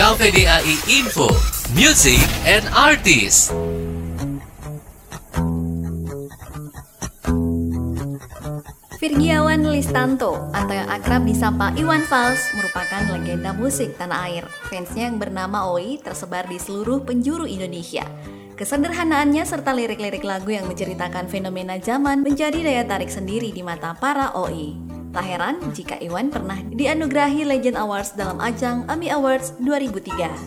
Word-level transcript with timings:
KVDAI 0.00 0.96
Info, 0.96 1.28
Music 1.76 2.16
and 2.48 2.64
Artist. 2.72 3.52
Virgiawan 8.96 9.60
Listanto 9.68 10.48
atau 10.56 10.72
yang 10.72 10.88
akrab 10.88 11.28
disapa 11.28 11.76
Iwan 11.76 12.00
Fals 12.08 12.40
merupakan 12.56 13.12
legenda 13.12 13.52
musik 13.52 13.92
tanah 14.00 14.24
air. 14.24 14.48
Fansnya 14.72 15.12
yang 15.12 15.20
bernama 15.20 15.68
Oi 15.68 16.00
tersebar 16.00 16.48
di 16.48 16.56
seluruh 16.56 17.04
penjuru 17.04 17.44
Indonesia. 17.44 18.08
Kesederhanaannya 18.56 19.44
serta 19.44 19.76
lirik-lirik 19.76 20.24
lagu 20.24 20.48
yang 20.48 20.64
menceritakan 20.64 21.28
fenomena 21.28 21.76
zaman 21.76 22.24
menjadi 22.24 22.56
daya 22.56 22.88
tarik 22.88 23.12
sendiri 23.12 23.52
di 23.52 23.60
mata 23.60 23.92
para 23.92 24.32
OI. 24.32 24.89
Tak 25.10 25.26
heran 25.26 25.58
jika 25.74 25.98
Iwan 25.98 26.30
pernah 26.30 26.54
dianugerahi 26.70 27.42
Legend 27.42 27.82
Awards 27.82 28.14
dalam 28.14 28.38
ajang 28.38 28.86
AMI 28.86 29.10
Awards 29.18 29.58
2003. 29.58 30.46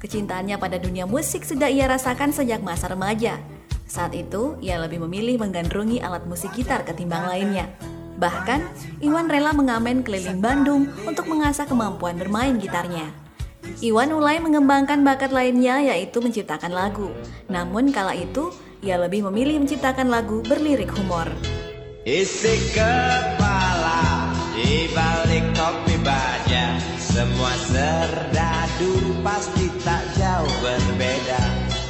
Kecintaannya 0.00 0.56
pada 0.56 0.80
dunia 0.80 1.04
musik 1.04 1.44
sudah 1.44 1.68
ia 1.68 1.84
rasakan 1.84 2.32
sejak 2.32 2.64
masa 2.64 2.88
remaja. 2.88 3.36
Saat 3.84 4.16
itu, 4.16 4.56
ia 4.64 4.80
lebih 4.80 5.04
memilih 5.04 5.36
menggandrungi 5.36 6.00
alat 6.00 6.24
musik 6.24 6.56
gitar 6.56 6.88
ketimbang 6.88 7.28
lainnya. 7.28 7.68
Bahkan, 8.16 8.60
Iwan 9.04 9.28
rela 9.28 9.52
mengamen 9.52 10.00
keliling 10.00 10.40
Bandung 10.40 10.88
untuk 11.04 11.28
mengasah 11.28 11.68
kemampuan 11.68 12.16
bermain 12.16 12.56
gitarnya. 12.56 13.12
Iwan 13.84 14.16
mulai 14.16 14.40
mengembangkan 14.40 15.04
bakat 15.04 15.28
lainnya 15.28 15.76
yaitu 15.92 16.24
menciptakan 16.24 16.72
lagu. 16.72 17.12
Namun 17.52 17.92
kala 17.92 18.16
itu, 18.16 18.48
ia 18.80 18.96
lebih 18.96 19.28
memilih 19.28 19.60
menciptakan 19.60 20.08
lagu 20.08 20.40
berlirik 20.40 20.88
humor. 20.96 21.28
Isi 22.04 22.60
kepala 22.76 24.28
di 24.52 24.92
balik 24.92 25.56
kopi 25.56 25.96
baja 26.04 26.76
Semua 27.00 27.56
serdadu 27.64 29.24
pasti 29.24 29.72
tak 29.80 30.04
jauh 30.12 30.52
berbeda 30.60 31.40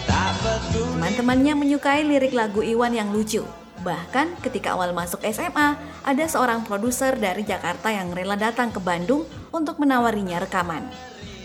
Tak 0.07 0.39
Teman-temannya 0.71 1.59
menyukai 1.59 2.07
lirik 2.07 2.31
lagu 2.31 2.63
Iwan 2.63 2.95
yang 2.95 3.11
lucu. 3.11 3.43
Bahkan 3.83 4.39
ketika 4.39 4.79
awal 4.79 4.95
masuk 4.95 5.19
SMA, 5.35 5.75
ada 6.07 6.25
seorang 6.31 6.63
produser 6.63 7.19
dari 7.19 7.43
Jakarta 7.43 7.91
yang 7.91 8.15
rela 8.15 8.39
datang 8.39 8.71
ke 8.71 8.79
Bandung 8.79 9.27
untuk 9.51 9.83
menawarinya 9.83 10.39
rekaman. 10.39 10.95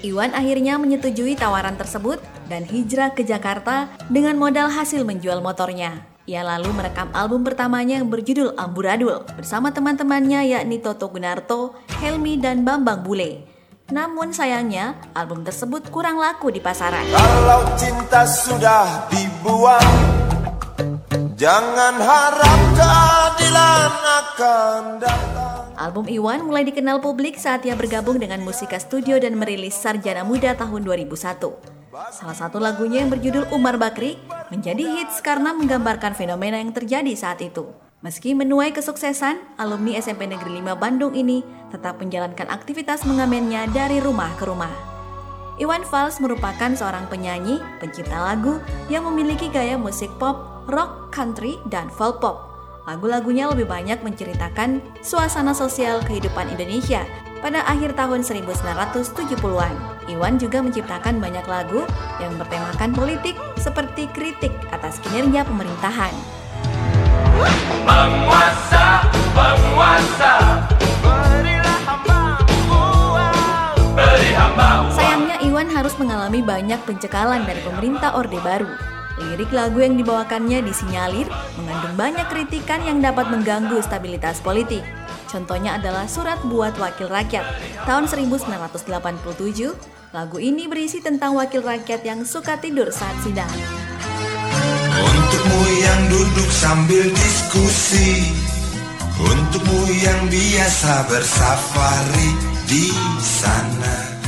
Iwan 0.05 0.37
akhirnya 0.37 0.77
menyetujui 0.77 1.33
tawaran 1.33 1.73
tersebut 1.73 2.21
dan 2.45 2.69
hijrah 2.69 3.17
ke 3.17 3.25
Jakarta 3.25 3.89
dengan 4.13 4.37
modal 4.37 4.69
hasil 4.69 5.01
menjual 5.09 5.41
motornya. 5.41 6.18
Ia 6.29 6.45
lalu 6.45 6.69
merekam 6.77 7.09
album 7.09 7.41
pertamanya 7.41 7.97
yang 7.97 8.05
berjudul 8.05 8.53
Amburadul 8.53 9.25
bersama 9.33 9.73
teman-temannya 9.73 10.53
yakni 10.53 10.77
Toto 10.77 11.09
Gunarto, 11.09 11.73
Helmi, 12.05 12.37
dan 12.37 12.61
Bambang 12.61 13.01
Bule. 13.01 13.49
Namun 13.89 14.29
sayangnya, 14.29 14.93
album 15.17 15.41
tersebut 15.41 15.89
kurang 15.89 16.21
laku 16.21 16.53
di 16.53 16.61
pasaran. 16.61 17.01
Kalau 17.09 17.65
cinta 17.73 18.29
sudah 18.29 19.09
dibuang 19.09 19.89
Jangan 21.33 21.97
harap 21.97 22.59
keadilan 22.77 23.91
akan 23.97 24.81
datang 25.01 25.65
Album 25.81 26.05
Iwan 26.05 26.45
mulai 26.45 26.61
dikenal 26.61 27.01
publik 27.01 27.41
saat 27.41 27.65
ia 27.65 27.73
bergabung 27.73 28.21
dengan 28.21 28.37
Musika 28.45 28.77
Studio 28.77 29.17
dan 29.17 29.33
merilis 29.33 29.73
Sarjana 29.73 30.21
Muda 30.21 30.53
tahun 30.53 30.85
2001. 30.85 31.78
Salah 31.89 32.37
satu 32.37 32.61
lagunya 32.61 33.01
yang 33.01 33.09
berjudul 33.09 33.49
Umar 33.49 33.81
Bakri 33.81 34.21
menjadi 34.53 34.85
hits 34.85 35.25
karena 35.25 35.57
menggambarkan 35.57 36.13
fenomena 36.13 36.61
yang 36.61 36.69
terjadi 36.69 37.09
saat 37.17 37.41
itu. 37.41 37.65
Meski 38.05 38.37
menuai 38.37 38.69
kesuksesan, 38.69 39.57
alumni 39.57 39.97
SMP 39.97 40.29
Negeri 40.29 40.61
5 40.61 40.77
Bandung 40.77 41.17
ini 41.17 41.41
tetap 41.73 41.97
menjalankan 41.97 42.45
aktivitas 42.45 43.09
mengamennya 43.09 43.65
dari 43.73 43.97
rumah 44.05 44.29
ke 44.37 44.45
rumah. 44.45 44.69
Iwan 45.57 45.81
Fals 45.81 46.21
merupakan 46.21 46.71
seorang 46.77 47.09
penyanyi, 47.09 47.57
pencipta 47.81 48.21
lagu 48.21 48.61
yang 48.87 49.09
memiliki 49.09 49.49
gaya 49.49 49.73
musik 49.73 50.13
pop, 50.21 50.69
rock, 50.69 51.09
country, 51.09 51.57
dan 51.73 51.89
folk 51.89 52.21
pop. 52.21 52.53
Lagu-lagunya 52.85 53.49
lebih 53.49 53.65
banyak 53.65 54.05
menceritakan 54.05 54.79
suasana 55.01 55.57
sosial 55.57 56.05
kehidupan 56.05 56.53
Indonesia 56.53 57.03
pada 57.39 57.63
akhir 57.65 57.95
tahun 57.95 58.21
1970-an. 58.21 59.73
Iwan 60.11 60.35
juga 60.37 60.59
menciptakan 60.59 61.23
banyak 61.23 61.45
lagu 61.47 61.87
yang 62.19 62.35
bertemakan 62.35 62.91
politik 62.91 63.39
seperti 63.57 64.11
kritik 64.11 64.51
atas 64.69 64.99
kinerja 64.99 65.47
pemerintahan. 65.47 66.13
Penguasa, 67.87 69.07
penguasa 69.31 70.33
Berilah 70.99 71.79
hamba 71.87 72.19
uang 72.67 73.95
Beri 73.95 74.31
hamba 74.35 74.91
Sayangnya 74.91 75.39
Iwan 75.47 75.71
harus 75.71 75.95
mengalami 75.95 76.43
banyak 76.43 76.83
pencekalan 76.83 77.47
dari 77.47 77.63
pemerintah 77.63 78.19
Orde 78.19 78.39
Baru. 78.43 78.98
Lirik 79.19 79.51
lagu 79.51 79.83
yang 79.83 79.99
dibawakannya 79.99 80.63
disinyalir 80.63 81.27
mengandung 81.59 81.95
banyak 81.99 82.27
kritikan 82.31 82.79
yang 82.87 83.03
dapat 83.03 83.27
mengganggu 83.27 83.83
stabilitas 83.83 84.39
politik. 84.39 84.81
Contohnya 85.27 85.77
adalah 85.77 86.07
Surat 86.07 86.39
Buat 86.47 86.79
Wakil 86.79 87.11
Rakyat 87.11 87.45
tahun 87.83 88.07
1987. 88.07 88.49
Lagu 90.09 90.37
ini 90.41 90.65
berisi 90.65 91.05
tentang 91.05 91.37
wakil 91.37 91.61
rakyat 91.61 92.01
yang 92.01 92.25
suka 92.25 92.57
tidur 92.57 92.89
saat 92.89 93.13
sidang. 93.21 93.51
Untukmu 94.99 95.61
yang 95.85 96.01
duduk 96.09 96.49
sambil 96.49 97.05
diskusi 97.13 98.33
Untukmu 99.19 99.79
yang 100.01 100.31
biasa 100.31 101.05
bersafari 101.11 102.29
di 102.65 102.89
sana 103.21 104.18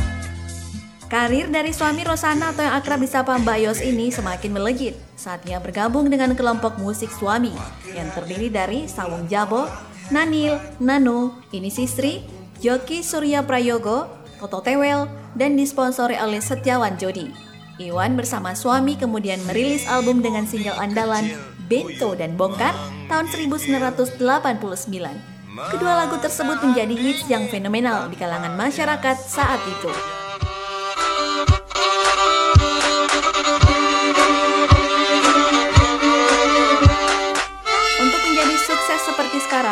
Karir 1.11 1.51
dari 1.51 1.75
suami 1.75 2.07
Rosana 2.07 2.55
atau 2.55 2.63
yang 2.63 2.71
akrab 2.71 3.03
disapa 3.03 3.35
Mbak 3.35 3.57
Yos 3.67 3.83
ini 3.83 4.15
semakin 4.15 4.55
melejit 4.55 4.95
saat 5.19 5.43
ia 5.43 5.59
bergabung 5.59 6.07
dengan 6.07 6.31
kelompok 6.39 6.79
musik 6.79 7.11
suami 7.11 7.51
yang 7.91 8.07
terdiri 8.15 8.47
dari 8.47 8.87
Sawung 8.87 9.27
Jabo, 9.27 9.67
Nanil, 10.07 10.55
Nano, 10.79 11.35
Ini 11.51 11.67
Sistri, 11.67 12.23
Joki 12.63 13.03
Surya 13.03 13.43
Prayogo, 13.43 14.07
Toto 14.39 14.63
Tewel, 14.63 15.11
dan 15.35 15.59
disponsori 15.59 16.15
oleh 16.15 16.39
Setiawan 16.39 16.95
Jodi. 16.95 17.27
Iwan 17.75 18.15
bersama 18.15 18.55
suami 18.55 18.95
kemudian 18.95 19.43
merilis 19.43 19.83
album 19.91 20.23
dengan 20.23 20.47
single 20.47 20.79
andalan 20.79 21.27
Bento 21.67 22.15
dan 22.15 22.39
Bongkar 22.39 22.71
tahun 23.11 23.27
1989. 23.27 24.15
Kedua 25.75 25.93
lagu 26.07 26.15
tersebut 26.23 26.63
menjadi 26.63 26.95
hits 26.95 27.27
yang 27.27 27.51
fenomenal 27.51 28.07
di 28.07 28.15
kalangan 28.15 28.55
masyarakat 28.55 29.19
saat 29.19 29.59
itu. 29.67 30.20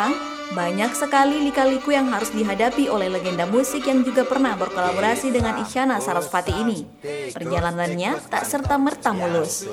Sekarang, 0.00 0.16
banyak 0.56 0.92
sekali 0.96 1.36
lika-liku 1.44 1.92
yang 1.92 2.08
harus 2.08 2.32
dihadapi 2.32 2.88
oleh 2.88 3.12
legenda 3.12 3.44
musik 3.44 3.84
yang 3.84 4.00
juga 4.00 4.24
pernah 4.24 4.56
berkolaborasi 4.56 5.28
dengan 5.28 5.60
Isyana 5.60 6.00
Sarasvati 6.00 6.56
ini. 6.56 6.88
Perjalanannya 7.36 8.16
tak 8.32 8.48
serta-merta 8.48 9.12
mulus. 9.12 9.68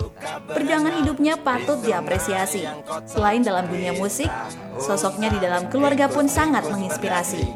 Perjuangan 0.52 1.00
hidupnya 1.00 1.40
patut 1.40 1.80
diapresiasi. 1.80 2.68
Selain 3.08 3.40
dalam 3.40 3.72
dunia 3.72 3.96
musik, 3.96 4.28
sosoknya 4.76 5.32
di 5.32 5.40
dalam 5.40 5.72
keluarga 5.72 6.12
pun 6.12 6.28
sangat 6.28 6.68
menginspirasi. 6.68 7.48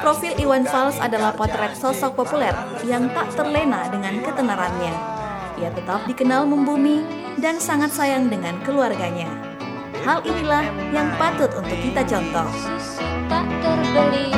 Profil 0.00 0.40
Iwan 0.40 0.64
Fals 0.64 0.96
adalah 0.96 1.36
potret 1.36 1.76
sosok 1.76 2.16
populer 2.16 2.56
yang 2.88 3.12
tak 3.12 3.28
terlena 3.36 3.92
dengan 3.92 4.24
ketenarannya. 4.24 4.94
Ia 5.60 5.68
tetap 5.68 6.08
dikenal 6.08 6.48
membumi 6.48 7.04
dan 7.36 7.60
sangat 7.60 7.92
sayang 7.92 8.32
dengan 8.32 8.56
keluarganya. 8.64 9.45
Hal 10.06 10.22
inilah 10.22 10.62
yang 10.94 11.10
patut 11.18 11.50
untuk 11.58 11.74
kita 11.82 12.06
contoh. 12.06 12.46
tak 13.26 13.42
terbeli 13.58 14.30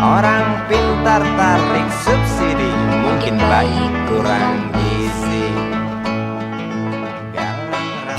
Orang 0.00 0.64
pintar 0.72 1.20
tarik 1.36 1.88
subsidi 2.00 2.72
Mungkin 2.96 3.36
baik 3.36 3.92
kurang 4.08 4.72
gizi 4.72 5.44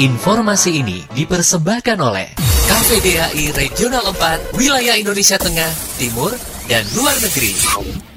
Informasi 0.05 0.85
ini 0.85 1.01
dipersembahkan 1.17 1.97
oleh 1.97 2.29
KVDAI 2.69 3.57
Regional 3.57 4.13
4, 4.13 4.53
Wilayah 4.53 4.93
Indonesia 4.93 5.41
Tengah, 5.41 5.73
Timur, 5.97 6.29
dan 6.69 6.85
Luar 6.93 7.17
Negeri. 7.19 8.12